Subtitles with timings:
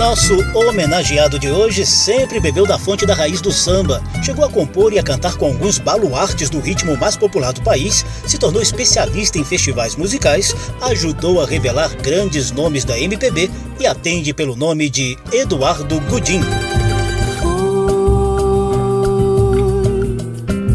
[0.00, 4.94] Nosso homenageado de hoje sempre bebeu da fonte da raiz do samba, chegou a compor
[4.94, 9.38] e a cantar com alguns baluartes do ritmo mais popular do país, se tornou especialista
[9.38, 15.18] em festivais musicais, ajudou a revelar grandes nomes da MPB e atende pelo nome de
[15.30, 16.40] Eduardo Gudim.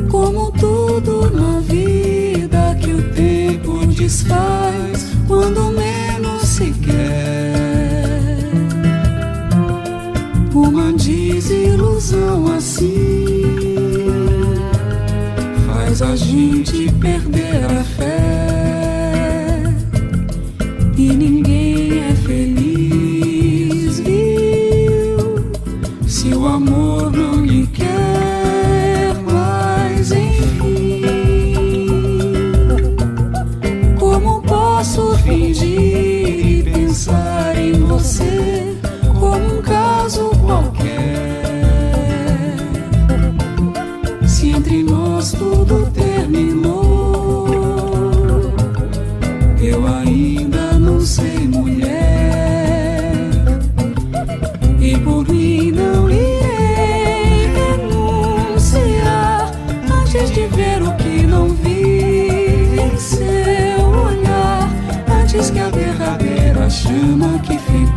[0.07, 5.74] Como tudo na vida que o tempo desfaz quando
[12.05, 13.41] desilusão assim
[15.65, 18.44] faz a gente perder a fé
[65.51, 67.94] que a derradeira chama que ficou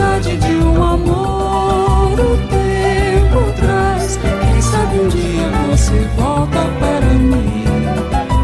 [0.00, 4.18] verdade de um amor o tempo traz.
[4.18, 7.64] Quem sabe um dia você volta para mim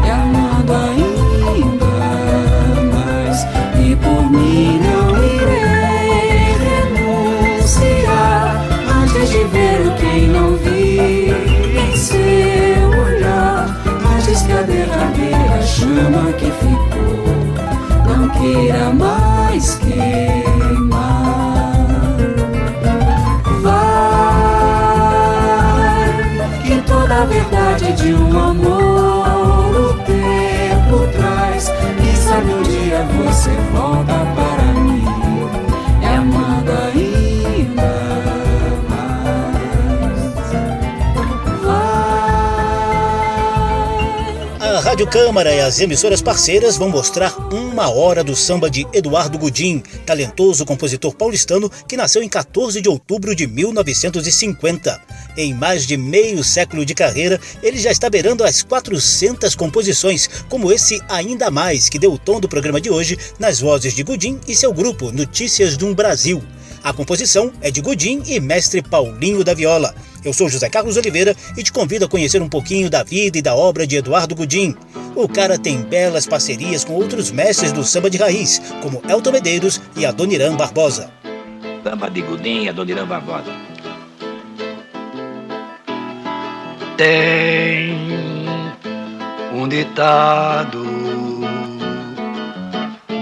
[0.05, 1.97] e amando ainda
[2.93, 3.43] mais.
[3.83, 6.57] E por mim não irei
[7.49, 8.63] renunciar
[9.01, 11.31] antes de ver o que não vi
[11.75, 13.65] em seu olhar.
[14.15, 17.25] Antes que a derradeira chama que ficou
[18.07, 20.86] não queira mais queimar.
[28.37, 28.76] Um amor
[44.97, 49.83] Rádio Câmara e as emissoras parceiras vão mostrar uma hora do samba de Eduardo Gudim,
[50.03, 54.99] talentoso compositor paulistano que nasceu em 14 de outubro de 1950.
[55.37, 60.71] Em mais de meio século de carreira, ele já está beirando as 400 composições, como
[60.71, 64.39] esse Ainda Mais, que deu o tom do programa de hoje nas vozes de Gudim
[64.47, 66.41] e seu grupo Notícias de um Brasil.
[66.83, 69.93] A composição é de Gudim e mestre Paulinho da Viola.
[70.23, 73.41] Eu sou José Carlos Oliveira e te convido a conhecer um pouquinho da vida e
[73.41, 74.75] da obra de Eduardo Gudim.
[75.15, 79.81] O cara tem belas parcerias com outros mestres do samba de raiz, como Elton Medeiros
[79.95, 81.11] e Adoniran Barbosa.
[81.83, 83.51] Samba de Gudim e Adoniran Barbosa.
[86.97, 87.95] Tem
[89.53, 90.83] um ditado,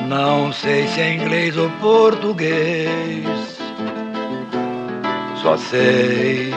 [0.08, 3.26] não sei se é inglês ou português,
[5.42, 6.54] só sei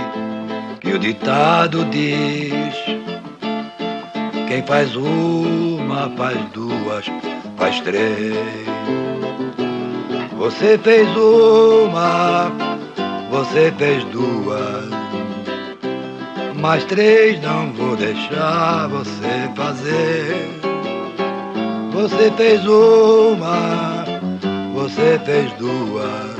[0.80, 2.74] que o ditado diz:
[4.46, 7.06] quem faz uma, faz duas,
[7.56, 8.36] faz três.
[10.36, 12.52] Você fez uma,
[13.30, 14.98] você fez duas
[16.58, 20.57] mais três não vou deixar você fazer.
[21.92, 24.04] Você fez uma,
[24.74, 26.38] você fez duas.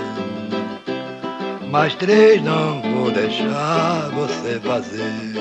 [1.70, 5.34] Mais três não vou deixar você fazer.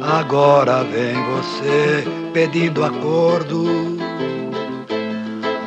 [0.00, 3.64] Agora vem você pedindo acordo.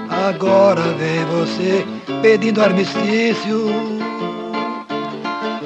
[0.09, 1.85] Agora vem você
[2.21, 3.99] pedindo armistício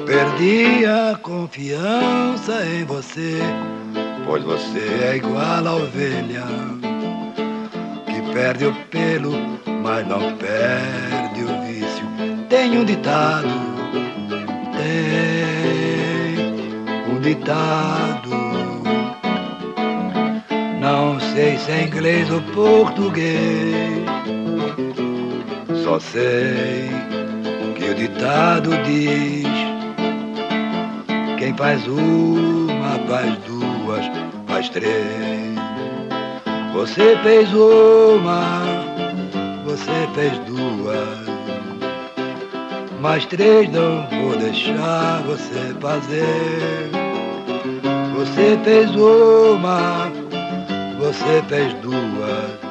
[0.06, 3.38] Perdi a confiança em você,
[4.26, 4.78] pois você
[5.12, 6.44] é igual a ovelha
[8.06, 9.32] que perde o pelo,
[9.82, 12.06] mas não perde o vício.
[12.48, 13.48] Tem um ditado,
[14.76, 15.54] tem
[17.14, 18.44] um ditado.
[20.80, 24.04] Não sei se é inglês ou português,
[25.82, 26.90] só sei
[27.74, 29.64] que o ditado diz
[31.38, 32.43] quem faz duas,
[34.64, 35.54] faz três.
[36.72, 38.62] Você fez uma,
[39.64, 41.24] você fez duas.
[43.00, 46.90] Mais três não vou deixar você fazer.
[48.16, 50.10] Você fez uma,
[50.98, 52.64] você fez duas.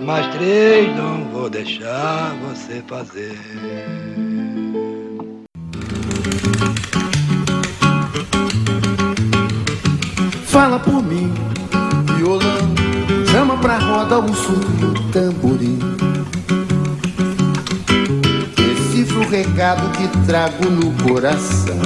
[0.00, 4.15] Mais três não vou deixar você fazer.
[10.56, 11.30] Fala por mim,
[12.16, 12.74] violão,
[13.30, 15.78] chama pra roda o surdo e o tamborim.
[18.56, 21.76] Decifra o recado que trago no coração.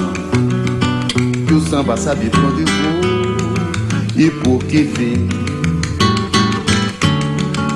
[1.45, 5.27] Que o samba sabe quando vou e por que vim.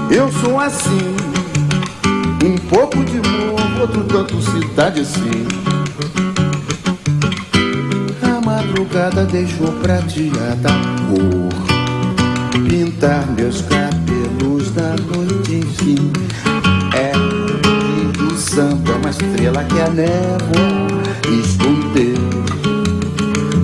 [0.09, 1.13] Eu sou assim,
[2.41, 5.64] um pouco de morro, outro tanto cidade assim
[8.75, 10.69] madrugada deixou prateada
[11.07, 16.11] cor Pintar meus cabelos da noite, enfim
[16.93, 17.13] É
[18.17, 20.85] do samba, uma estrela que a névoa
[21.41, 22.15] escondeu.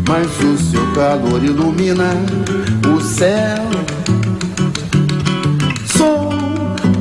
[0.07, 2.13] Mas o seu calor ilumina
[2.93, 3.63] o céu.
[5.85, 6.29] Sou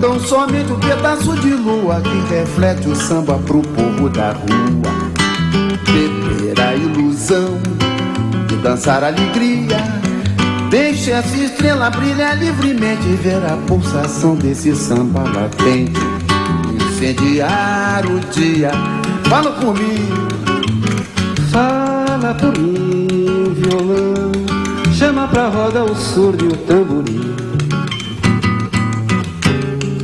[0.00, 5.10] tão somente um pedaço de lua Que reflete o samba pro povo da rua.
[5.84, 7.69] Beber a ilusão
[8.60, 9.78] dançar alegria.
[10.70, 16.00] Deixe essa estrela brilhar livremente e ver a pulsação desse samba latente.
[16.74, 18.70] Incendiar o dia.
[19.28, 20.08] Fala por mim.
[21.50, 24.32] Fala por mim, violão.
[24.92, 27.34] Chama pra roda o surdo e o tamborim.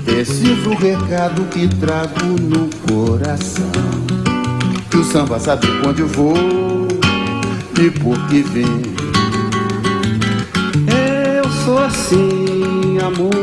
[0.05, 3.71] Decifra o recado que trago no coração.
[4.91, 6.86] Que o samba sabe eu vou
[7.79, 8.83] e por que vem.
[11.37, 13.35] Eu sou assim, amor,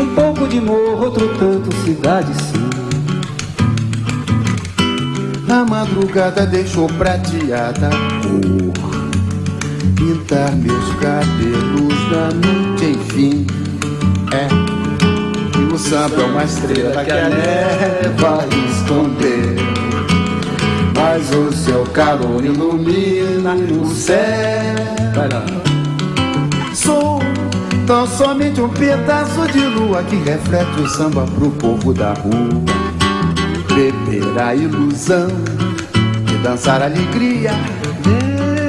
[0.00, 2.64] um pouco de morro, outro tanto cidade sim.
[5.50, 7.88] A madrugada deixou prateada
[8.22, 8.72] cor
[9.94, 13.46] Pintar meus cabelos da noite, enfim
[14.32, 14.48] É,
[15.60, 19.33] e o samba é uma estrela que a neve vai esconder
[21.14, 24.74] mas o seu calor ilumina o céu.
[26.74, 27.20] Sou
[27.86, 32.64] tão somente um pedaço de lua que reflete o samba pro povo da rua.
[33.68, 35.28] Beber a ilusão
[36.32, 37.52] e dançar a alegria.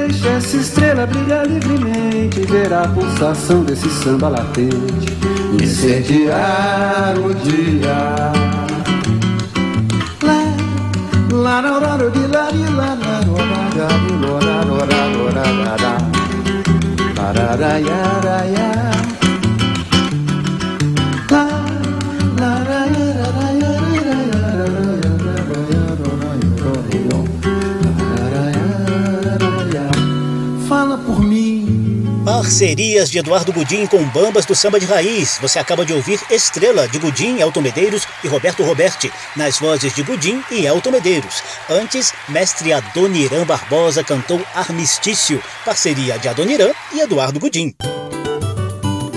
[0.06, 5.16] Deixa essa estrela brilhar livremente ver a pulsação desse samba latente.
[5.60, 8.55] Incendiar o dia
[11.46, 11.62] da
[17.34, 17.78] da da
[18.22, 19.05] da da
[32.46, 35.36] Parcerias de Eduardo Gudim com bambas do samba de raiz.
[35.42, 40.04] Você acaba de ouvir Estrela de Gudim, Elton Medeiros e Roberto Roberti, nas vozes de
[40.04, 41.42] Gudim e Elton Medeiros.
[41.68, 47.74] Antes, mestre Adoniran Barbosa cantou Armistício, parceria de Adoniran e Eduardo Gudim.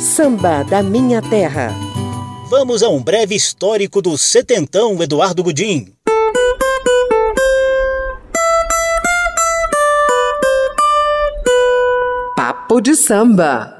[0.02, 1.72] Samba da Minha Terra.
[2.50, 5.94] Vamos a um breve histórico do setentão Eduardo Gudim.
[12.70, 13.76] Papo de samba.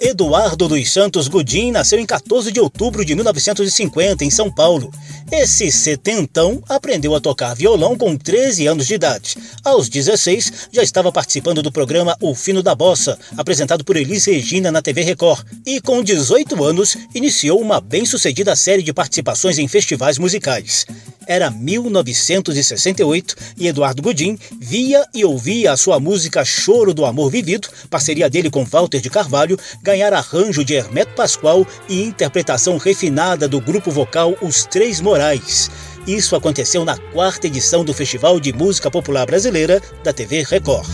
[0.00, 4.92] Eduardo dos Santos Gudim nasceu em 14 de outubro de 1950, em São Paulo.
[5.32, 9.36] Esse setentão aprendeu a tocar violão com 13 anos de idade.
[9.64, 14.70] Aos 16, já estava participando do programa O Fino da Bossa, apresentado por Elis Regina
[14.70, 15.44] na TV Record.
[15.66, 20.86] E com 18 anos, iniciou uma bem-sucedida série de participações em festivais musicais.
[21.26, 27.68] Era 1968 e Eduardo Gudim via e ouvia a sua música Choro do Amor Vivido,
[27.88, 33.60] parceria dele com Walter de Carvalho, ganhar arranjo de Hermeto Pascoal e interpretação refinada do
[33.60, 35.70] grupo vocal Os Três Morais.
[36.06, 40.88] Isso aconteceu na quarta edição do Festival de Música Popular Brasileira da TV Record.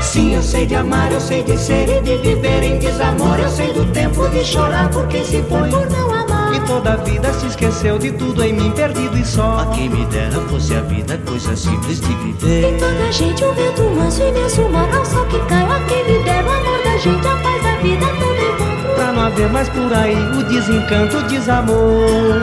[0.00, 3.38] Sim, eu sei de amar, eu sei de ser e de viver em desamor.
[3.38, 6.35] Eu sei do tempo de chorar por quem se foi por não amar.
[6.56, 9.58] E toda a vida se esqueceu de tudo em mim, perdido e só.
[9.58, 12.72] A quem me dera fosse a vida, coisa simples de viver.
[12.72, 15.64] Em toda a gente um vento manso, imenso mar, ao sol que cai.
[15.64, 18.94] A quem me dera o amor da gente, a paz da vida, tudo encontro.
[18.94, 22.40] Pra não haver mais por aí o desencanto, o desamor.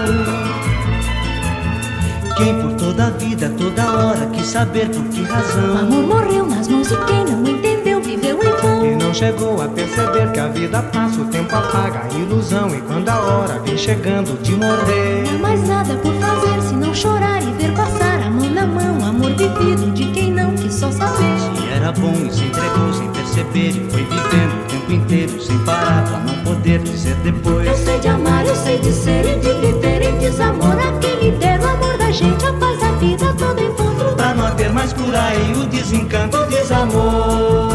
[2.37, 5.73] Quem por toda a vida, toda hora quis saber por que razão.
[5.73, 7.62] O amor morreu nas mãos de quem não entendeu,
[9.13, 12.73] não chegou a perceber que a vida passa, o tempo apaga a ilusão.
[12.73, 16.73] E quando a hora vem chegando de morrer, Não há mais nada por fazer se
[16.73, 19.07] não chorar e ver passar a mão na mão.
[19.07, 21.37] Amor vivido de quem não quis só saber.
[21.37, 25.59] Se era bom e se entregou sem perceber e foi vivendo o tempo inteiro sem
[25.59, 27.67] parar pra não poder dizer depois.
[27.67, 30.75] Eu sei de amar, eu sei de ser e de viver em desamor.
[30.75, 34.15] A quem me der o amor da gente, a paz da vida, todo encontro.
[34.15, 37.72] Pra não haver mais por aí o desencanto, o desamor.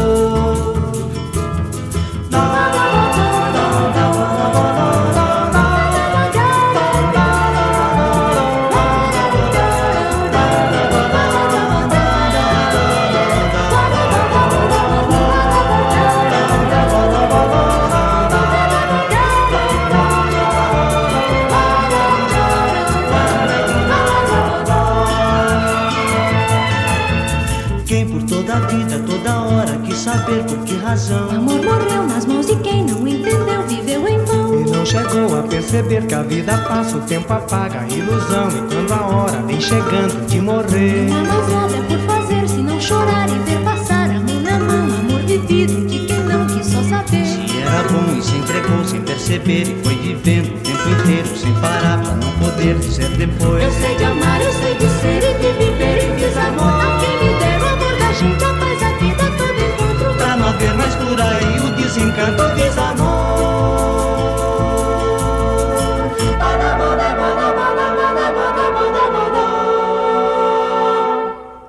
[30.89, 31.29] Razão.
[31.29, 34.61] Amor morreu nas mãos de quem não entendeu, viveu em vão.
[34.61, 38.49] E não chegou a perceber que a vida passa, o tempo apaga a ilusão.
[38.49, 42.57] E quando a hora vem chegando de morrer, Não há mais nada por fazer se
[42.57, 44.99] não chorar e ver passar a mão na mão.
[44.99, 47.25] Amor vivido de quem não quis só saber.
[47.25, 51.53] Se era bom e se entregou sem perceber e foi vivendo o tempo inteiro sem
[51.61, 53.63] parar pra não poder dizer depois.
[53.63, 55.18] Eu sei de amar, eu sei de ser
[62.19, 63.29] o desencanto, o desamor.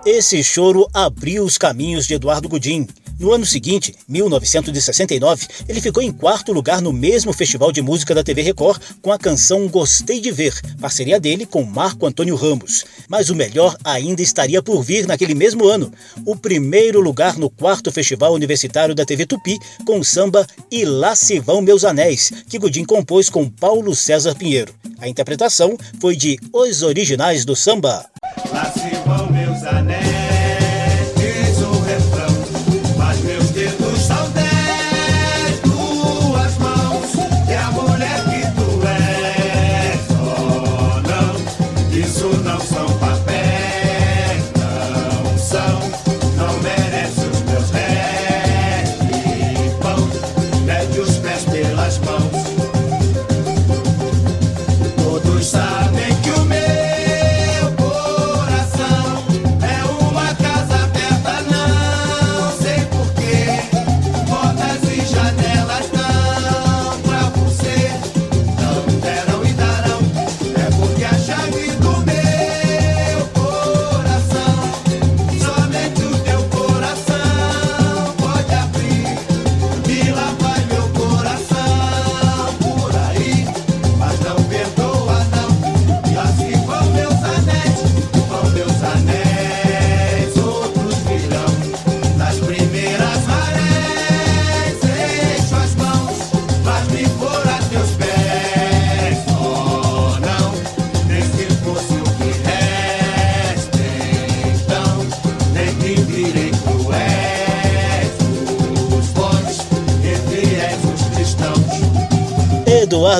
[0.04, 2.86] Esse choro abriu os caminhos de Eduardo Gudim.
[3.20, 8.24] No ano seguinte, 1969, ele ficou em quarto lugar no mesmo Festival de Música da
[8.24, 12.82] TV Record com a canção Gostei de Ver, parceria dele com Marco Antônio Ramos.
[13.10, 15.92] Mas o melhor ainda estaria por vir naquele mesmo ano.
[16.24, 21.14] O primeiro lugar no quarto Festival Universitário da TV Tupi com o samba E Lá
[21.14, 24.74] Se Vão Meus Anéis, que Gudim compôs com Paulo César Pinheiro.
[24.98, 28.06] A interpretação foi de Os Originais do Samba.
[28.50, 30.29] Lá se vão meus anéis,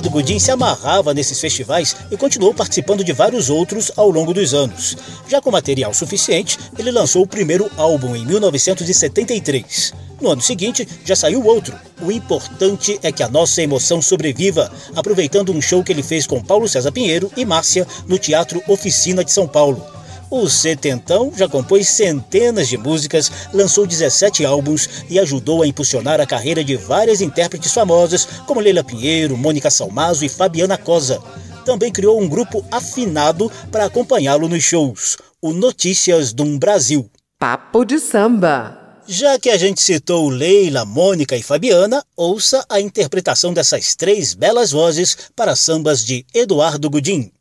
[0.00, 4.54] Eduardo Godin se amarrava nesses festivais e continuou participando de vários outros ao longo dos
[4.54, 4.96] anos.
[5.28, 9.92] Já com material suficiente, ele lançou o primeiro álbum em 1973.
[10.18, 11.78] No ano seguinte, já saiu outro.
[12.00, 16.42] O importante é que a nossa emoção sobreviva, aproveitando um show que ele fez com
[16.42, 19.84] Paulo César Pinheiro e Márcia no Teatro Oficina de São Paulo.
[20.30, 26.26] O setentão já compôs centenas de músicas, lançou 17 álbuns e ajudou a impulsionar a
[26.26, 31.20] carreira de várias intérpretes famosas como Leila Pinheiro, Mônica Salmazo e Fabiana Cosa.
[31.64, 37.10] Também criou um grupo afinado para acompanhá-lo nos shows, o Notícias do Brasil.
[37.36, 38.78] Papo de samba.
[39.08, 44.70] Já que a gente citou Leila, Mônica e Fabiana, ouça a interpretação dessas três belas
[44.70, 47.32] vozes para sambas de Eduardo Gudim.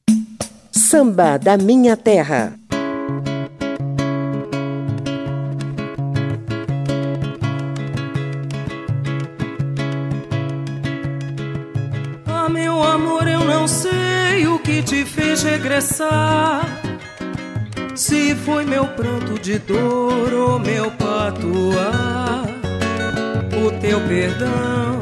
[0.71, 2.58] Samba da Minha Terra.
[14.69, 16.61] Que te fez regressar.
[17.95, 22.43] Se foi meu pranto de dor ou meu patuar,
[23.65, 24.99] o teu perdão,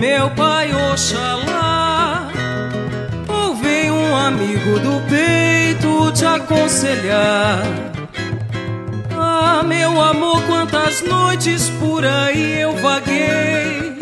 [0.00, 2.28] meu pai Oxalá,
[3.28, 7.62] ou vem um amigo do peito te aconselhar.
[9.16, 13.95] Ah, meu amor, quantas noites por aí eu vaguei.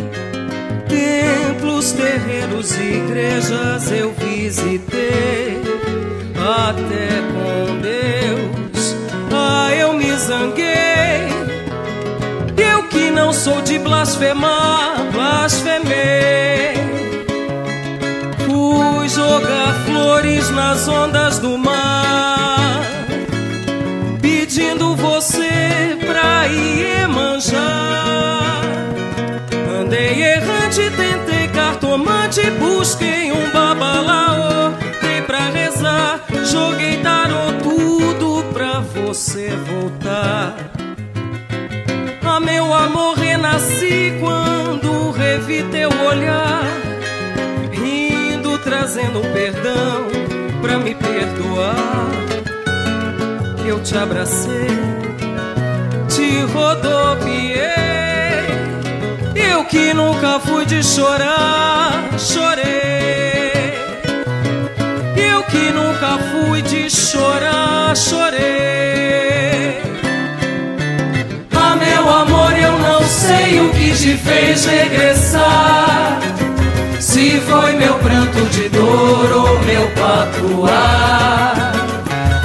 [1.93, 5.61] Terreiros e igrejas eu visitei.
[6.37, 8.97] Até com Deus,
[9.33, 11.29] ah, eu me zanguei.
[12.57, 16.75] Eu que não sou de blasfemar, blasfemei.
[18.47, 22.34] Fui jogar flores nas ondas do mar,
[32.35, 40.57] cartomante, busquei um babalaô, dei pra rezar, joguei tarô tudo pra você voltar.
[42.23, 46.65] Ah, meu amor, renasci quando revi teu olhar,
[47.73, 50.09] rindo, trazendo perdão
[50.61, 52.11] pra me perdoar.
[53.65, 54.69] Eu te abracei,
[56.09, 57.54] te rodopiei.
[59.75, 63.75] Que nunca fui de chorar, chorei.
[65.17, 69.83] Eu que nunca fui de chorar, chorei.
[71.53, 76.21] Ah, meu amor, eu não sei o que te fez regressar.
[77.01, 81.73] Se foi meu pranto de dor ou meu patuar.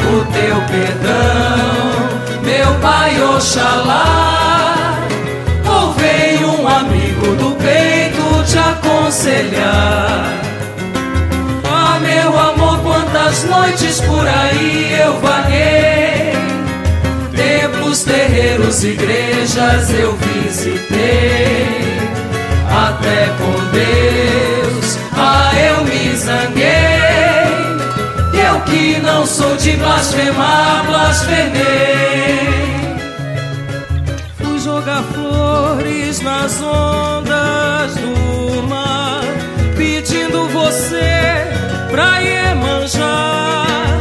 [0.01, 4.58] O teu perdão, meu pai Oxalá.
[7.35, 10.33] Do peito te aconselhar.
[11.65, 16.33] Ah, meu amor, quantas noites por aí eu vaguei.
[17.35, 21.79] Templos, terreiros, igrejas eu visitei.
[22.69, 26.69] Até com Deus, ah, eu me zanguei.
[28.33, 32.58] Eu que não sou de blasfemar, blasfemei.
[34.89, 39.21] Fui jogar flores nas ondas do mar,
[39.77, 41.45] pedindo você
[41.91, 43.99] pra ir manjar.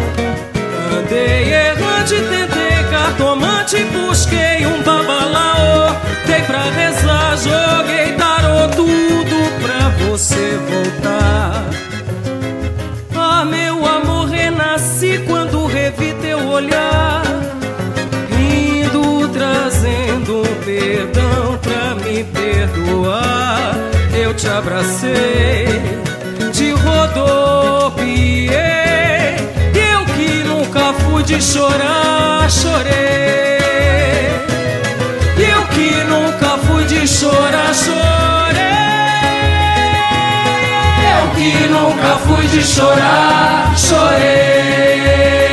[0.96, 5.94] Andei errante, tentei cartomante, busquei um babalaô,
[6.27, 11.64] dei pra rezar, joguei tarô, tudo pra você voltar.
[13.14, 17.22] Ah, meu amor, renasci quando revi teu olhar,
[20.68, 23.74] perdão pra me perdoar.
[24.12, 25.66] Eu te abracei,
[26.52, 28.50] te rodopiei.
[29.90, 33.59] Eu que nunca fui de chorar, chorei.
[35.38, 38.59] Eu que nunca fui de chorar, chorei.
[41.14, 45.48] Eu que nunca fui de chorar, chorei.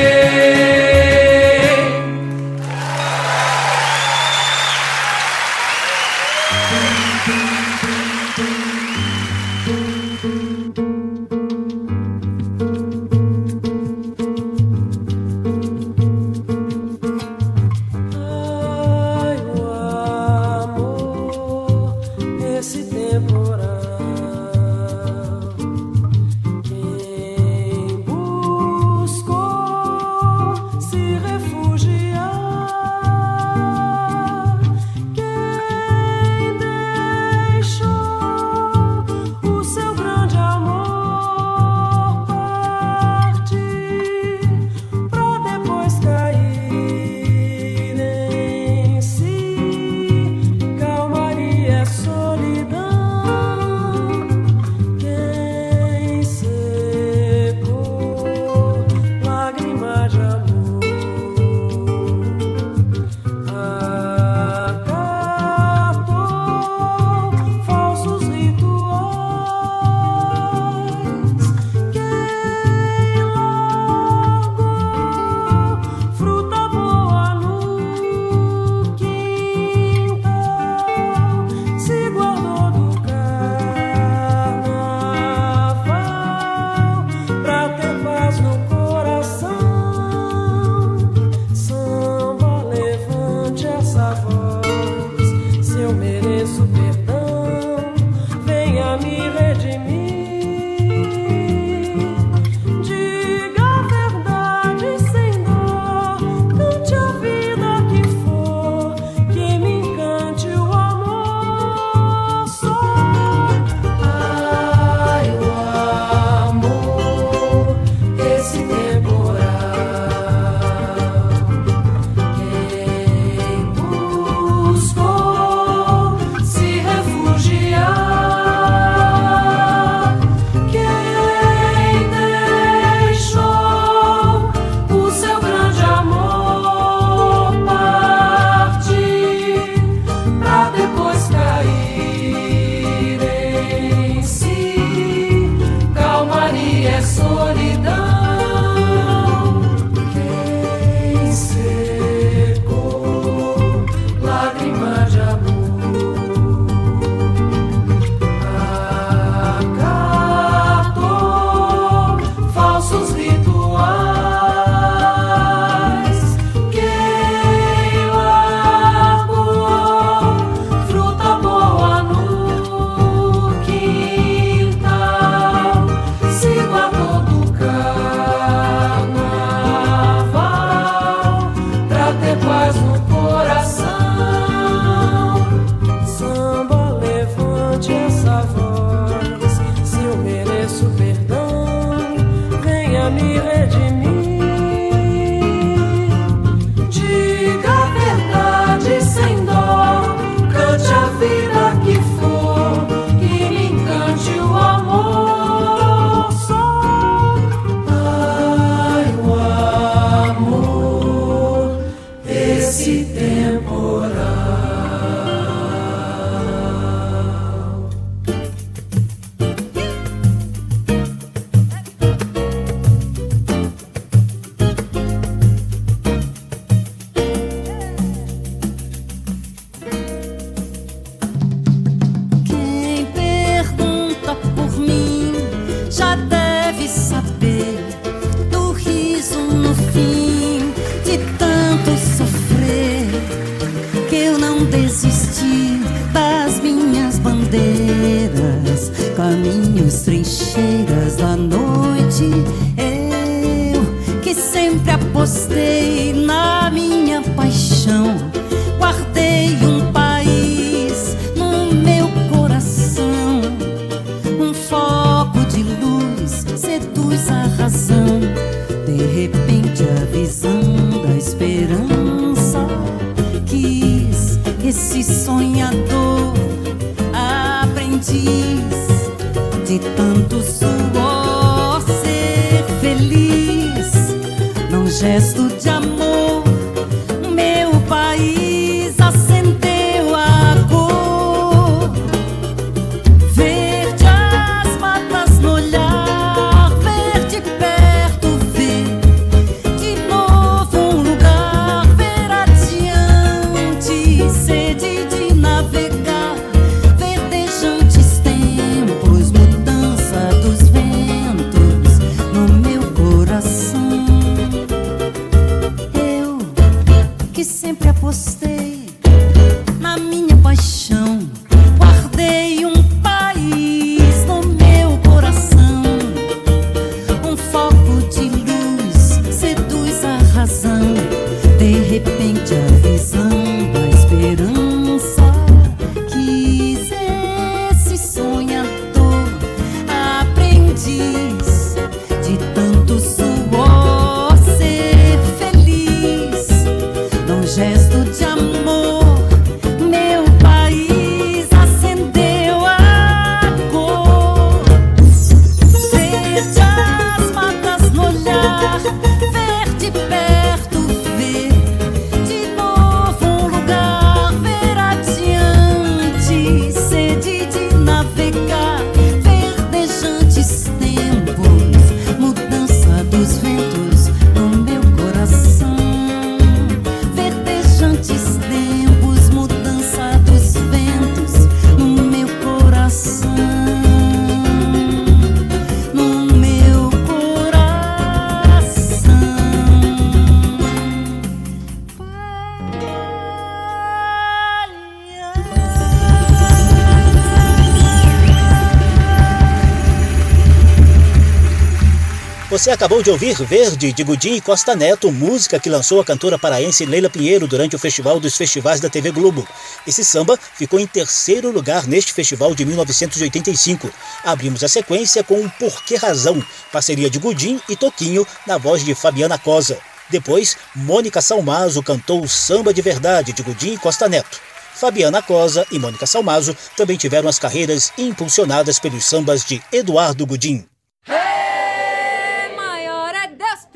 [402.65, 406.39] Você acabou de ouvir Verde, de Gudim e Costa Neto, música que lançou a cantora
[406.39, 409.47] paraense Leila Pinheiro durante o Festival dos Festivais da TV Globo.
[409.85, 413.87] Esse samba ficou em terceiro lugar neste festival de 1985.
[414.23, 418.95] Abrimos a sequência com Por Que Razão, parceria de Gudim e Toquinho, na voz de
[418.95, 419.77] Fabiana Cosa.
[420.09, 424.41] Depois, Mônica Salmazo cantou Samba de Verdade, de Gudim e Costa Neto.
[424.73, 430.65] Fabiana Cosa e Mônica Salmazo também tiveram as carreiras impulsionadas pelos sambas de Eduardo Gudim.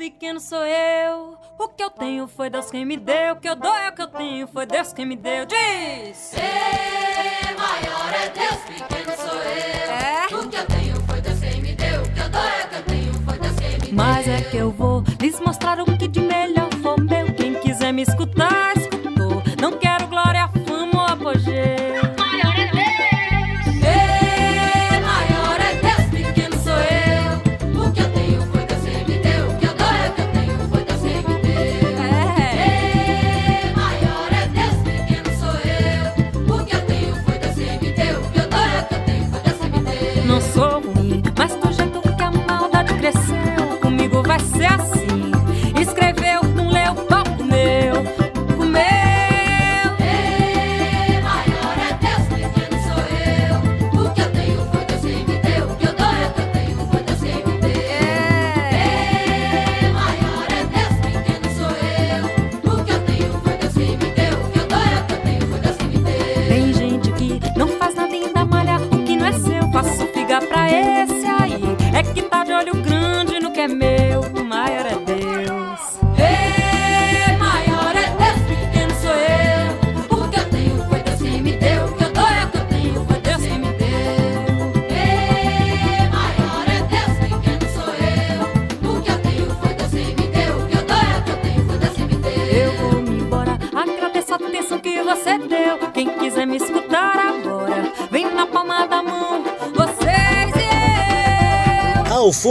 [0.00, 1.36] Pequeno sou eu.
[1.58, 3.34] O que eu tenho foi Deus quem me deu.
[3.34, 5.44] O que eu dou é o que eu tenho, foi Deus quem me deu.
[5.44, 6.16] Diz!
[6.16, 6.40] Ser
[7.54, 9.90] maior é Deus, pequeno sou eu.
[9.90, 10.26] É?
[10.32, 12.00] O que eu tenho foi Deus quem me deu.
[12.00, 13.94] O que eu dou é o que eu tenho, foi Deus quem me deu.
[13.94, 16.19] Mas é que eu vou lhes mostrar o que de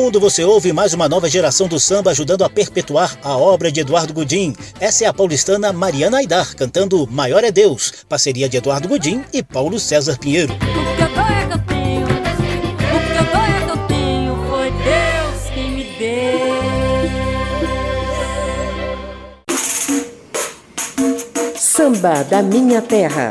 [0.10, 3.82] fundo você ouve mais uma nova geração do samba ajudando a perpetuar a obra de
[3.82, 4.56] Eduardo Gudim.
[4.80, 9.44] Essa é a paulistana Mariana Aidar cantando Maior é Deus, parceria de Eduardo Gudim e
[9.44, 10.52] Paulo César Pinheiro.
[21.56, 23.30] Samba da minha terra.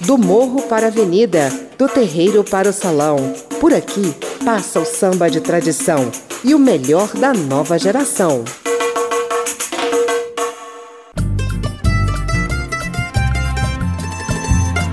[0.00, 3.45] Do morro para a avenida, do terreiro para o salão.
[3.60, 4.14] Por aqui
[4.44, 6.10] passa o samba de tradição
[6.44, 8.44] e o melhor da nova geração.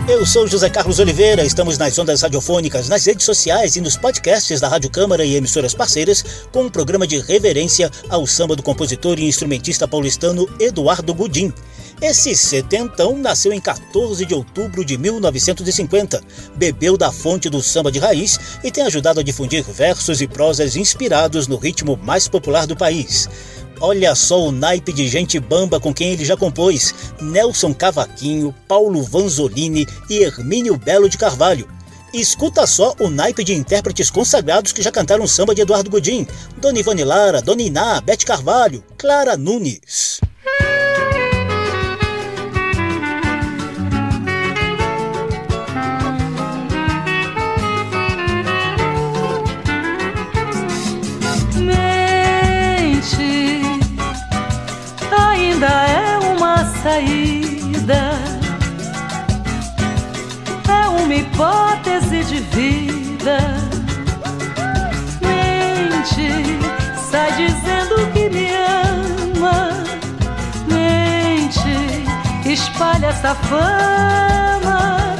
[0.07, 4.61] Eu sou José Carlos Oliveira, estamos nas ondas radiofônicas, nas redes sociais e nos podcasts
[4.61, 9.19] da Rádio Câmara e emissoras parceiras com um programa de reverência ao samba do compositor
[9.19, 11.51] e instrumentista paulistano Eduardo Gudim.
[12.03, 16.21] Esse setentão nasceu em 14 de outubro de 1950,
[16.53, 20.75] bebeu da fonte do samba de raiz e tem ajudado a difundir versos e prosas
[20.75, 23.29] inspirados no ritmo mais popular do país.
[23.79, 29.01] Olha só o naipe de gente bamba com quem ele já compôs: Nelson Cavaquinho, Paulo
[29.01, 31.69] Vanzolini e Hermínio Belo de Carvalho.
[32.13, 36.79] escuta só o naipe de intérpretes consagrados que já cantaram samba de Eduardo Godin: Dona
[36.79, 40.19] Ivone Lara, Dona Iná, Bete Carvalho, Clara Nunes.
[57.03, 58.13] Saída
[60.69, 63.37] é uma hipótese de vida.
[65.21, 66.59] Mente,
[67.09, 69.73] sai dizendo que me ama.
[70.67, 72.05] Mente,
[72.49, 75.15] espalha essa fama.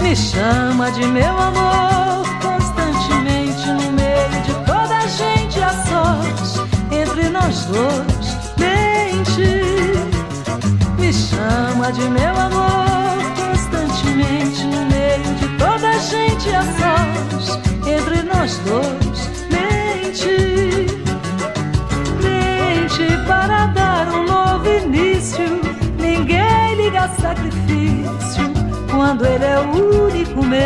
[0.00, 7.28] Me chama de meu amor constantemente no meio de toda a gente a sós entre
[7.28, 8.40] nós dois.
[8.56, 9.99] Mente
[11.10, 18.22] me chama de meu amor constantemente no meio de toda a gente a sós entre
[18.22, 20.86] nós dois mente
[22.22, 25.60] mente para dar um novo início.
[25.98, 28.44] Ninguém liga sacrifício
[28.88, 30.60] quando ele é o único meu.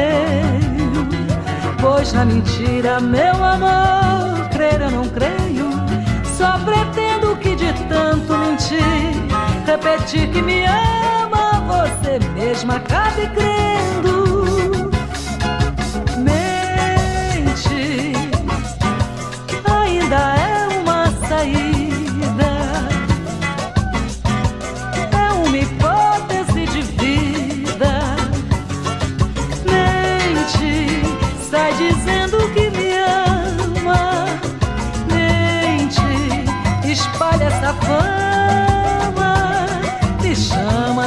[1.81, 5.71] Pois na mentira meu amor crer eu não creio
[6.37, 9.34] só pretendo que de tanto mentir
[9.75, 14.14] repetir que me ama, você mesma acabe crendo.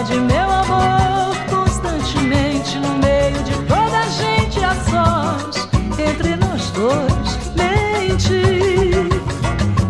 [0.03, 7.39] De meu amor constantemente no meio de toda a gente a sós entre nós dois
[7.55, 9.09] mente.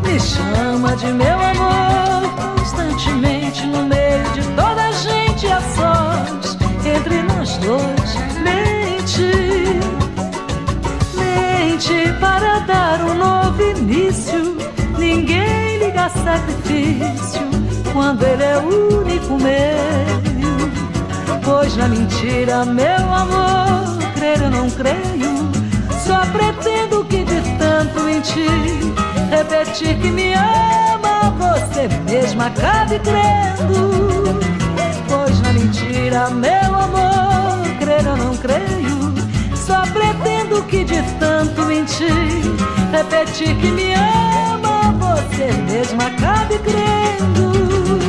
[0.04, 7.22] Me chama de meu amor constantemente no meio de toda a gente a sós entre
[7.24, 9.82] nós dois mente.
[11.16, 14.56] Mente para dar um novo início
[14.98, 17.47] ninguém liga sacrifício
[17.98, 20.22] quando ele é o único meu.
[21.44, 25.50] Pois na mentira, meu amor, crer eu não creio.
[26.06, 28.94] Só pretendo que de tanto mentir,
[29.32, 34.40] repetir que me ama, você mesma acabe crendo.
[35.10, 39.12] Pois na mentira, meu amor, crer eu não creio.
[39.56, 42.14] Só pretendo que de tanto mentir,
[42.92, 45.87] repetir que me ama, você mesma
[46.58, 48.07] acabe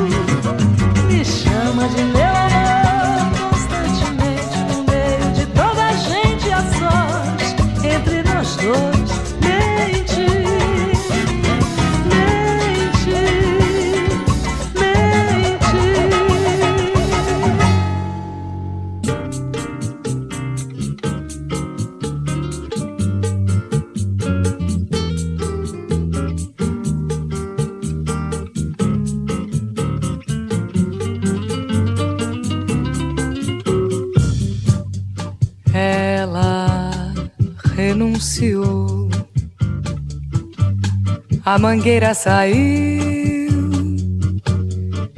[41.58, 43.58] A mangueira saiu,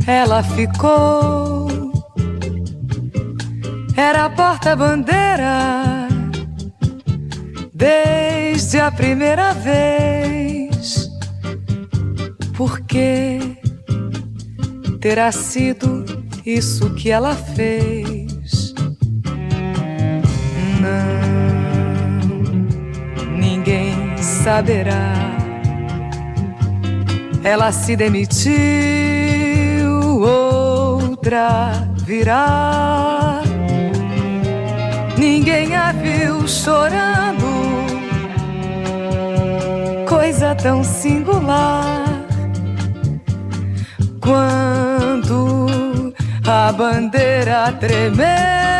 [0.06, 1.68] ela ficou.
[3.94, 6.08] Era a porta-bandeira
[7.74, 11.10] desde a primeira vez.
[12.56, 13.38] Porque
[14.98, 16.06] terá sido
[16.46, 18.72] isso que ela fez?
[20.80, 21.20] Não,
[23.36, 25.29] ninguém saberá
[27.42, 28.50] ela se demitiu,
[30.20, 33.42] outra virá.
[35.16, 37.46] Ninguém a viu chorando,
[40.08, 42.06] coisa tão singular.
[44.20, 46.14] Quando
[46.46, 48.79] a bandeira tremeu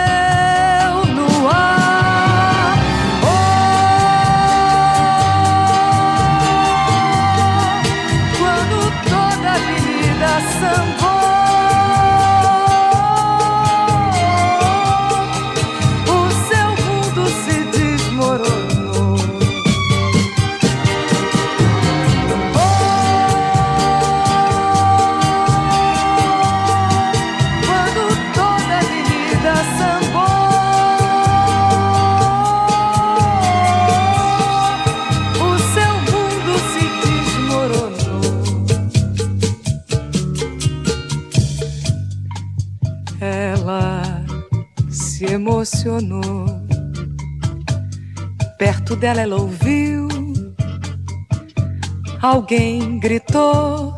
[52.40, 53.94] Alguém gritou: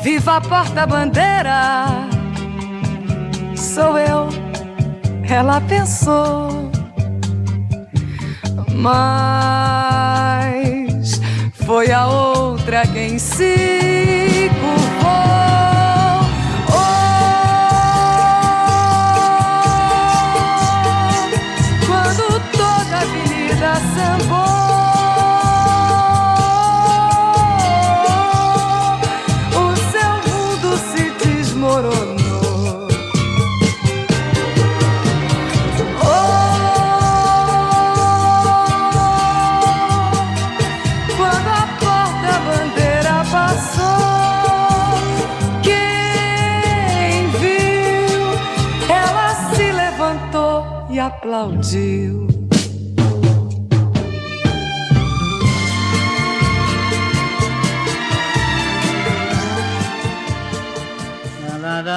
[0.00, 1.88] Viva a porta-bandeira!
[3.56, 4.28] Sou eu,
[5.28, 6.70] ela pensou.
[8.76, 9.10] Mas
[11.66, 13.83] foi a outra quem se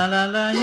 [0.08, 0.54] la,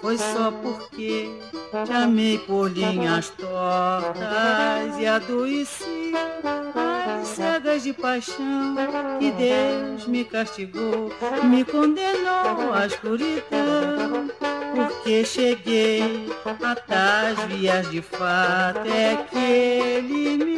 [0.00, 1.30] Foi só porque
[1.86, 6.12] te amei por linhas tortas e adoeci
[7.34, 8.76] cegas de paixão
[9.18, 11.12] que Deus me castigou,
[11.44, 14.30] me condenou à escuridão.
[14.74, 20.56] Porque cheguei a tais vias de fato é que ele me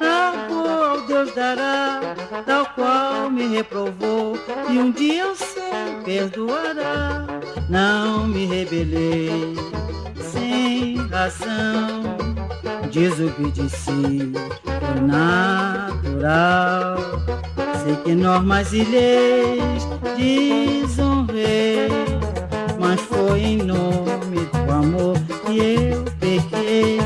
[0.00, 2.00] largou, Deus dará,
[2.46, 4.38] tal qual me reprovou,
[4.70, 5.68] e um dia eu sei
[6.04, 7.26] perdoará.
[7.68, 9.54] Não me rebelei
[10.22, 12.16] sem razão,
[12.92, 14.32] desobedeci
[15.02, 16.98] natural.
[17.84, 19.86] Sei que normas e leis
[20.16, 21.88] desonrei,
[22.78, 26.98] mas foi em nome do amor que eu pequei.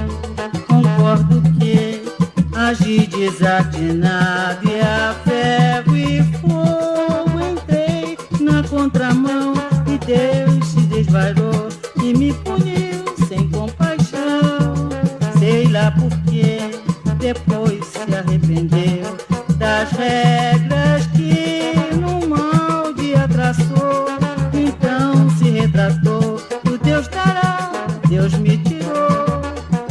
[0.67, 2.03] Concordo que
[2.57, 9.55] agi desatinado e a ferro e fogo entrei na contramão
[9.87, 11.69] e Deus se desvairou
[12.03, 12.72] e me puniu
[15.83, 16.59] Sei lá por quê,
[17.19, 19.17] depois se arrependeu
[19.57, 24.07] das regras que no mal dia traçou.
[24.55, 27.73] Então se retratou, o Deus dará,
[28.09, 29.43] Deus me tirou.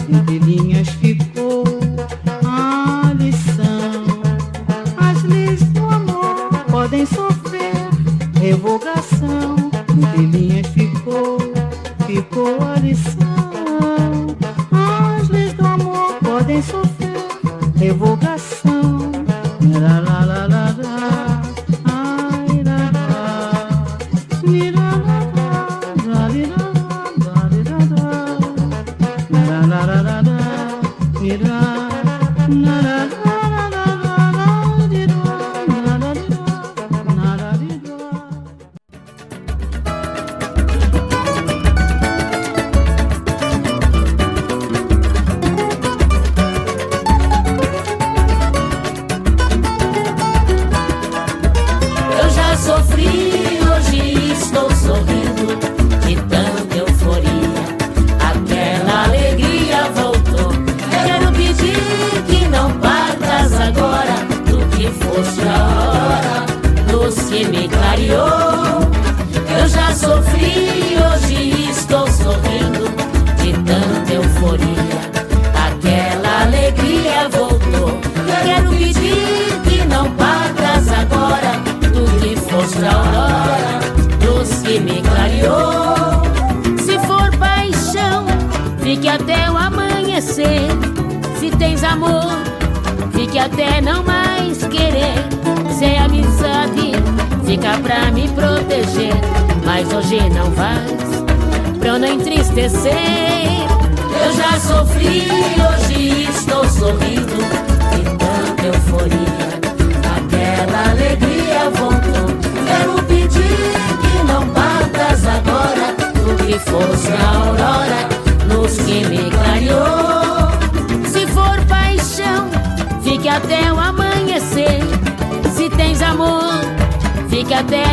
[0.07, 1.65] Entre linhas ficou
[2.45, 4.05] a lição.
[4.95, 7.75] As leis do amor podem sofrer
[8.39, 9.57] revogação.
[9.89, 11.37] Entre linhas ficou,
[12.07, 13.30] ficou a lição.
[16.51, 17.11] Podem sofrer
[17.77, 18.50] revogação.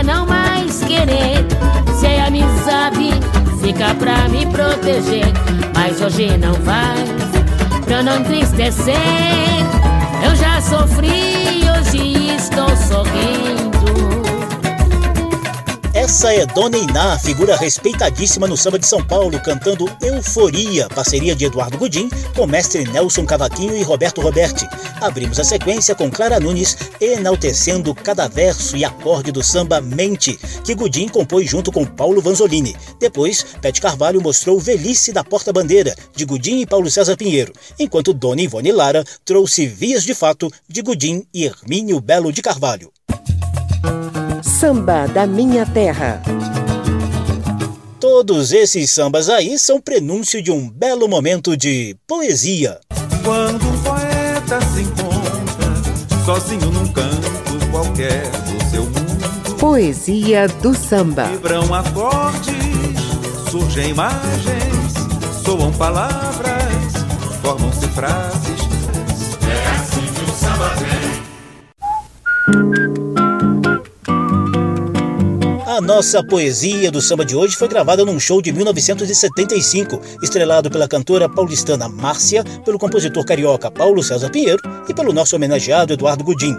[0.08, 1.46] Não mais querer.
[1.94, 3.10] Se é amizade,
[3.60, 5.26] fica pra me proteger.
[5.74, 7.04] Mas hoje não vai,
[7.84, 8.96] pra não entristecer.
[10.24, 13.57] Eu já sofri, hoje estou sorrindo.
[16.18, 21.44] Essa é Dona Iná, figura respeitadíssima no samba de São Paulo, cantando Euforia, parceria de
[21.44, 24.66] Eduardo Gudim com mestre Nelson Cavaquinho e Roberto Roberti.
[25.00, 30.74] Abrimos a sequência com Clara Nunes enaltecendo cada verso e acorde do samba Mente, que
[30.74, 32.74] Gudim compôs junto com Paulo Vanzolini.
[32.98, 38.42] Depois, Pet Carvalho mostrou Velhice da Porta-Bandeira, de Gudim e Paulo César Pinheiro, enquanto Dona
[38.42, 42.90] Ivone Lara trouxe Vias de Fato, de Gudim e Hermínio Belo de Carvalho.
[44.42, 46.22] Samba da Minha Terra.
[48.00, 52.78] Todos esses sambas aí são prenúncio de um belo momento de poesia.
[53.24, 55.74] Quando um poeta se encontra
[56.24, 57.28] sozinho num canto
[57.70, 61.24] qualquer do seu mundo, Poesia do samba.
[61.24, 62.54] vibram acordes,
[63.50, 64.94] surgem imagens,
[65.44, 66.62] soam palavras,
[67.42, 68.60] formam-se frases.
[69.42, 71.18] É assim que o samba vem.
[75.78, 80.88] A nossa poesia do samba de hoje foi gravada num show de 1975, estrelado pela
[80.88, 86.52] cantora paulistana Márcia, pelo compositor carioca Paulo César Pinheiro e pelo nosso homenageado Eduardo Gudim.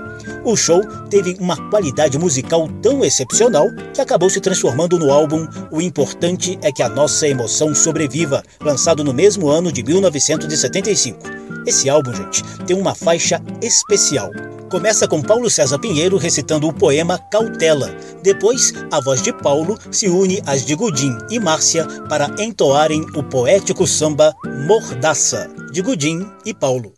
[0.45, 5.81] O show teve uma qualidade musical tão excepcional que acabou se transformando no álbum O
[5.81, 11.48] Importante é que a Nossa Emoção Sobreviva, lançado no mesmo ano de 1975.
[11.65, 14.31] Esse álbum, gente, tem uma faixa especial.
[14.69, 17.89] Começa com Paulo César Pinheiro recitando o poema Cautela.
[18.23, 23.23] Depois, a voz de Paulo se une às de Gudim e Márcia para entoarem o
[23.23, 24.33] poético samba
[24.67, 26.93] Mordaça, de Gudim e Paulo.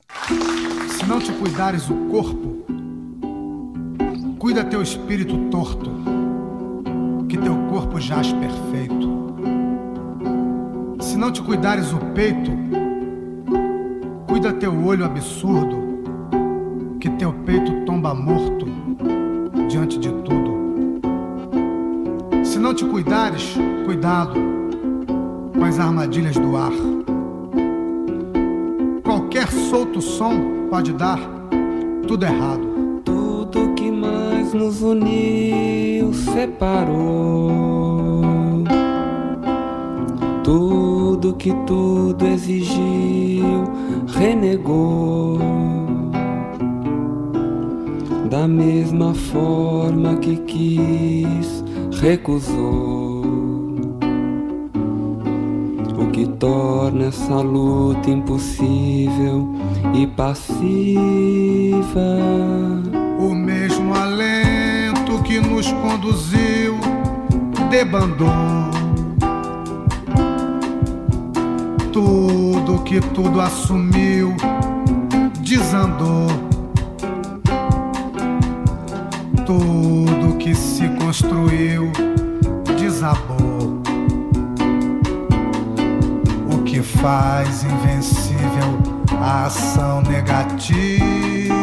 [0.97, 2.65] Se não te cuidares o corpo,
[4.37, 5.89] cuida teu espírito torto,
[7.29, 9.09] que teu corpo jaz perfeito.
[10.99, 12.51] Se não te cuidares o peito,
[14.31, 15.75] cuida teu olho absurdo,
[17.01, 18.65] que teu peito tomba morto
[19.67, 21.01] diante de tudo.
[22.41, 24.39] Se não te cuidares, cuidado
[25.53, 26.71] com as armadilhas do ar.
[29.03, 31.19] Qualquer solto som pode dar
[32.07, 33.01] tudo errado.
[33.03, 37.41] Tudo que mais nos uniu separou.
[40.41, 43.80] Tudo que tudo exigiu
[44.21, 45.39] renegou.
[48.29, 51.63] Da mesma forma que quis,
[51.99, 53.25] recusou.
[55.97, 59.49] O que torna essa luta impossível
[59.93, 60.61] e passiva.
[63.19, 66.77] O mesmo alento que nos conduziu
[67.71, 68.80] debandou.
[71.91, 74.33] Tudo que tudo assumiu
[75.41, 76.27] desandou.
[79.45, 81.91] Tudo que se construiu
[82.79, 83.81] desabou.
[86.53, 88.79] O que faz invencível
[89.21, 91.60] a ação negativa.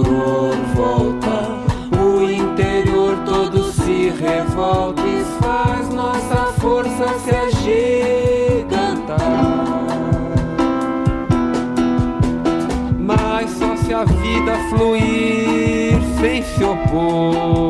[0.00, 1.60] Furor volta,
[2.00, 9.18] o interior todo se revolta e faz nossa força se agigantar.
[12.98, 17.69] Mas só se a vida fluir sem se opor.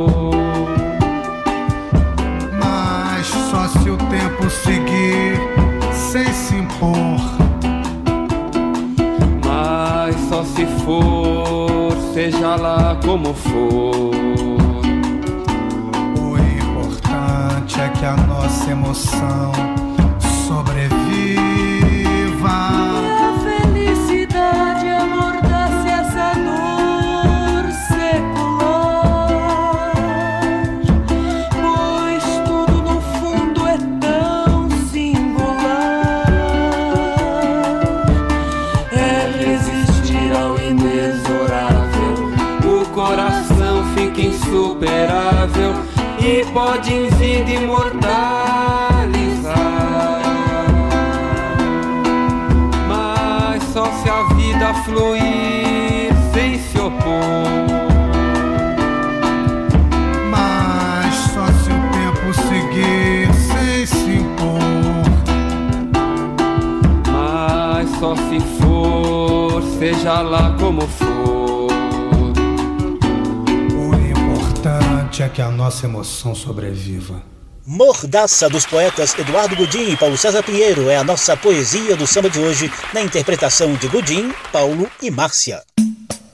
[12.57, 14.11] Lá como for.
[16.18, 19.53] O importante é que a nossa emoção
[46.70, 47.98] pode em vida imortalizar,
[52.86, 57.10] mas só se a vida fluir sem se opor.
[60.30, 64.60] Mas só se o tempo seguir sem se impor.
[67.10, 71.39] Mas só se for, seja lá como for.
[75.22, 77.22] é que a nossa emoção sobreviva.
[77.66, 82.30] Mordaça dos poetas Eduardo Gudim e Paulo César Pinheiro é a nossa poesia do samba
[82.30, 85.62] de hoje, na interpretação de Gudim, Paulo e Márcia.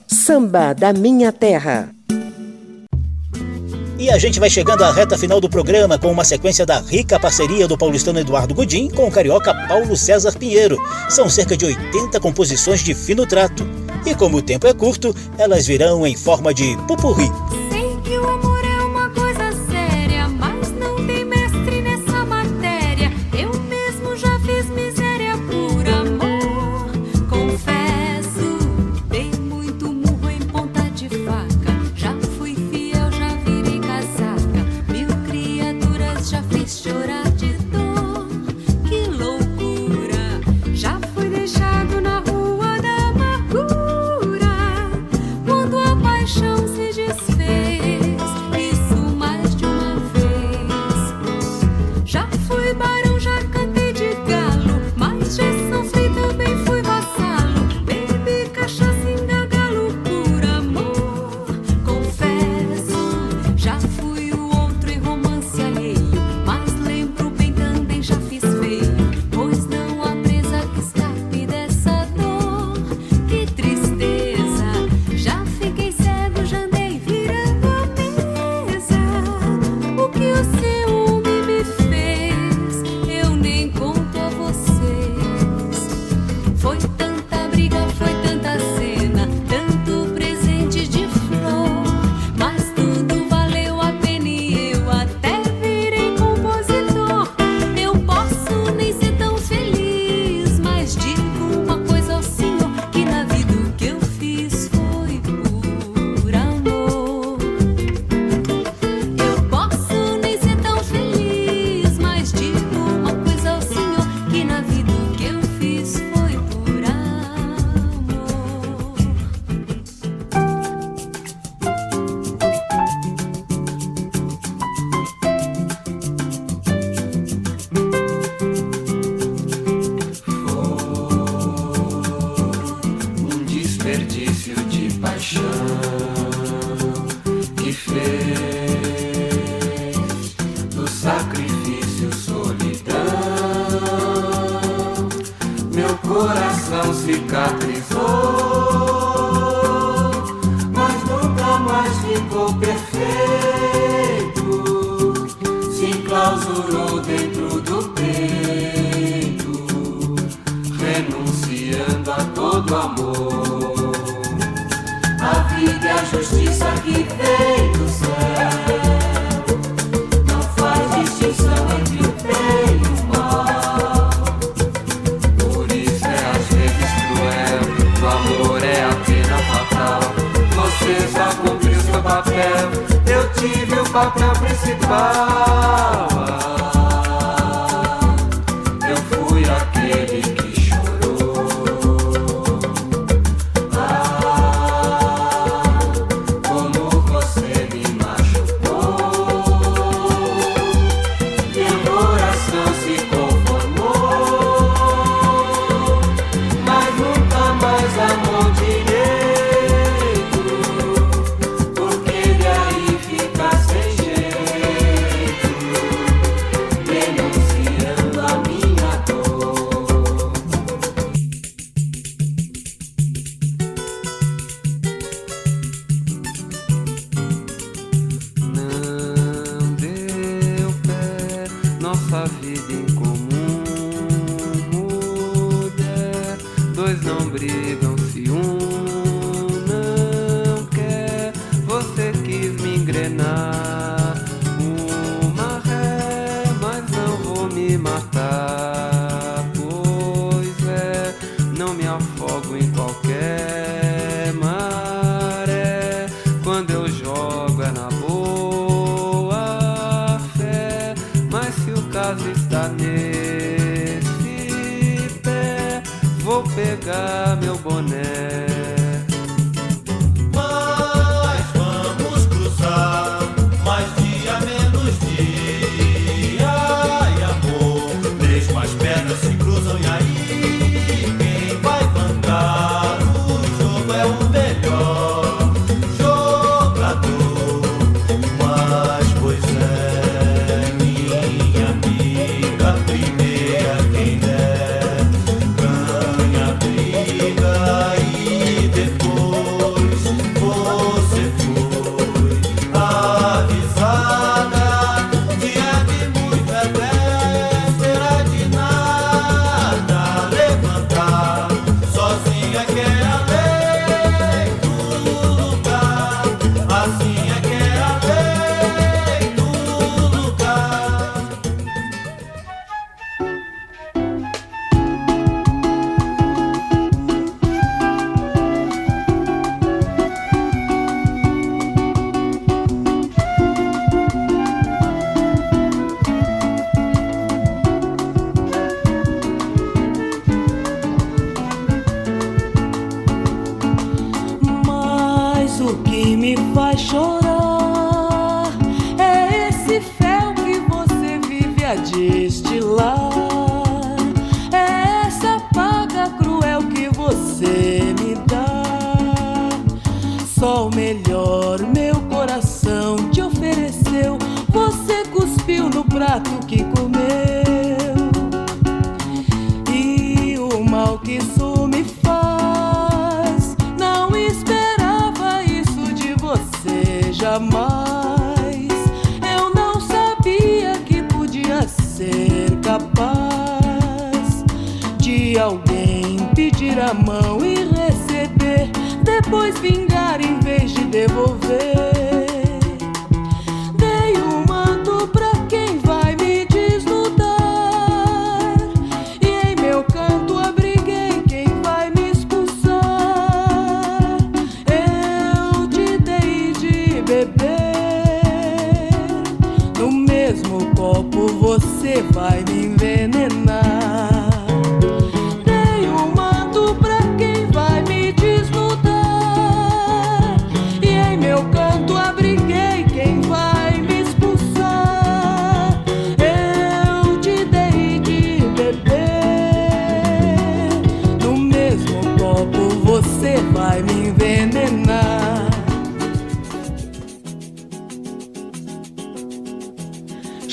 [0.07, 1.91] Samba da Minha Terra.
[3.99, 7.19] E a gente vai chegando à reta final do programa com uma sequência da rica
[7.19, 10.79] parceria do paulistano Eduardo Gudim com o carioca Paulo César Pinheiro.
[11.09, 13.67] São cerca de 80 composições de fino trato.
[14.05, 17.31] E como o tempo é curto, elas virão em forma de pupurri.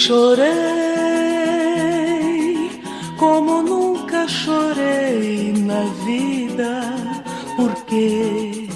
[0.06, 0.52] Chorei
[3.18, 6.82] como nunca chorei na vida,
[7.56, 8.68] porque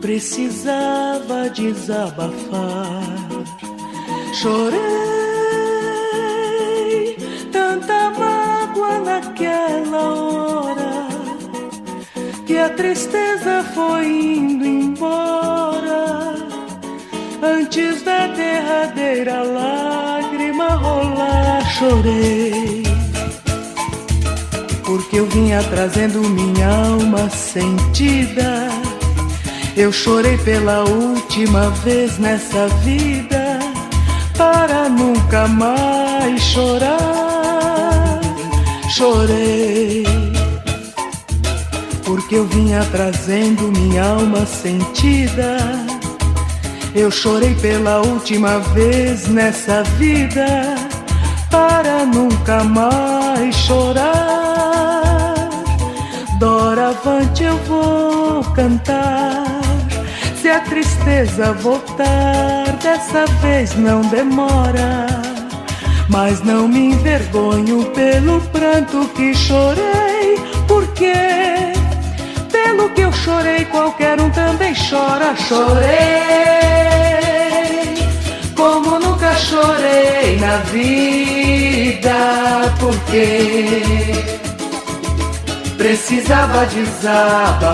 [0.00, 3.04] precisava desabafar.
[4.34, 4.80] Chorei
[7.52, 11.06] tanta mágoa naquela hora
[12.46, 16.34] que a tristeza foi indo embora
[17.40, 18.09] antes da
[19.10, 22.84] primeira lágrima rolar, chorei.
[24.84, 28.68] Porque eu vinha trazendo minha alma sentida.
[29.76, 33.58] Eu chorei pela última vez nessa vida,
[34.36, 38.20] para nunca mais chorar.
[38.90, 40.04] Chorei,
[42.04, 45.89] porque eu vinha trazendo minha alma sentida.
[46.94, 50.46] Eu chorei pela última vez nessa vida
[51.48, 55.34] para nunca mais chorar.
[56.38, 59.44] Doravante eu vou cantar.
[60.40, 65.06] Se a tristeza voltar, dessa vez não demora.
[66.08, 71.12] Mas não me envergonho pelo pranto que chorei, porque
[72.50, 75.36] pelo que eu chorei, qualquer um também chora.
[75.36, 76.69] Chorei
[78.60, 82.12] como nunca chorei na vida,
[82.78, 84.12] porque
[85.78, 87.70] precisava desabafar.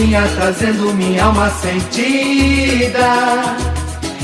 [0.00, 3.08] Vinha trazendo minha alma sentida.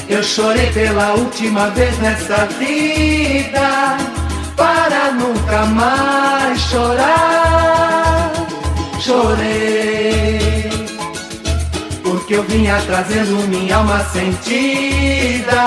[0.08, 3.98] Eu chorei pela última vez nessa vida
[4.56, 8.32] para nunca mais chorar.
[9.00, 10.70] Chorei,
[12.02, 15.64] porque eu vinha trazendo minha alma sentida.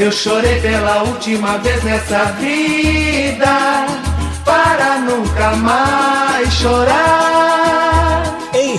[0.00, 3.86] Eu chorei pela última vez nessa vida
[4.44, 7.39] para nunca mais chorar.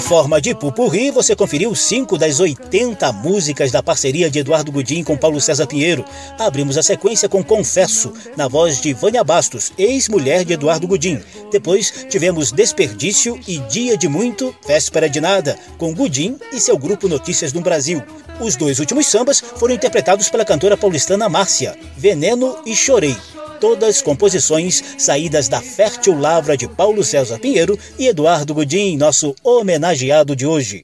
[0.01, 5.15] Forma de pupurri, você conferiu cinco das 80 músicas da parceria de Eduardo Gudim com
[5.15, 6.03] Paulo César Pinheiro.
[6.37, 11.21] Abrimos a sequência com Confesso, na voz de Vânia Bastos, ex-mulher de Eduardo Gudim.
[11.49, 17.07] Depois tivemos Desperdício e Dia de Muito, Véspera de Nada, com Gudim e seu grupo
[17.07, 18.03] Notícias do Brasil.
[18.39, 23.15] Os dois últimos sambas foram interpretados pela cantora paulistana Márcia, Veneno e Chorei
[23.61, 30.35] todas composições saídas da fértil lavra de Paulo César Pinheiro e Eduardo Gudim, nosso homenageado
[30.35, 30.83] de hoje.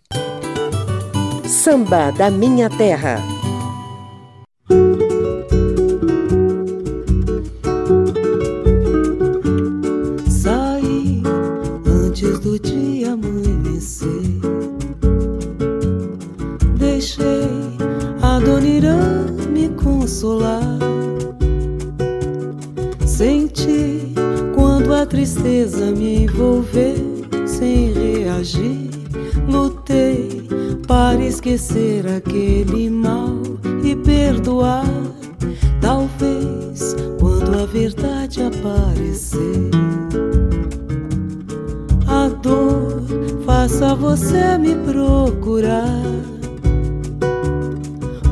[1.48, 3.20] Samba da Minha Terra.
[10.30, 11.24] Saí
[11.88, 14.08] antes do dia amanhecer.
[16.78, 17.50] Deixei
[18.22, 20.67] a Dona Irã me consolar.
[25.08, 28.90] Tristeza me envolveu sem reagir.
[29.50, 30.48] Lutei
[30.88, 33.38] para esquecer aquele mal
[33.84, 34.86] e perdoar.
[35.82, 39.72] Talvez quando a verdade aparecer,
[42.08, 43.04] a dor
[43.46, 46.04] faça você me procurar.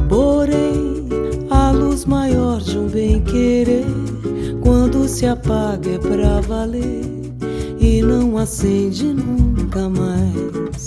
[0.09, 1.07] Porém,
[1.49, 4.04] a luz maior de um bem-querer
[5.15, 7.05] se apaga é pra valer
[7.79, 10.84] e não acende nunca mais.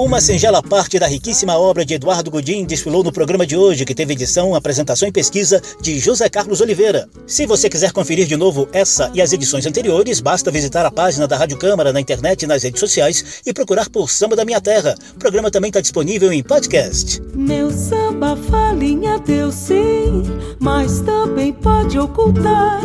[0.00, 3.94] Uma singela parte da riquíssima obra de Eduardo Godin desfilou no programa de hoje, que
[3.94, 7.06] teve edição, apresentação e pesquisa de José Carlos Oliveira.
[7.26, 11.28] Se você quiser conferir de novo essa e as edições anteriores, basta visitar a página
[11.28, 14.58] da Rádio Câmara na internet e nas redes sociais e procurar por Samba da Minha
[14.58, 14.94] Terra.
[15.14, 17.20] O programa também está disponível em podcast.
[17.34, 20.22] Meu samba falinha deu sim,
[20.58, 22.80] mas também pode ocultar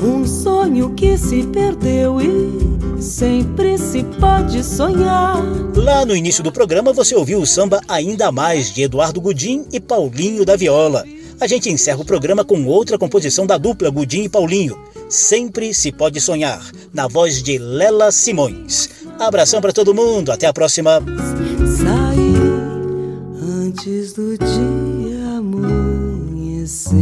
[0.00, 5.36] um sonho que se perdeu e sempre se pode sonhar.
[5.76, 9.80] Lá no início do programa você ouviu o samba Ainda Mais de Eduardo Gudim e
[9.80, 11.04] Paulinho da Viola.
[11.40, 14.78] A gente encerra o programa com outra composição da dupla Gudim e Paulinho.
[15.08, 18.88] Sempre se pode sonhar, na voz de Lela Simões.
[19.18, 21.02] Abração para todo mundo, até a próxima.
[21.78, 22.34] Saí
[23.42, 26.94] antes do dia amanhecer.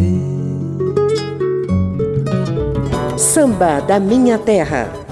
[3.16, 5.11] Samba da Minha Terra.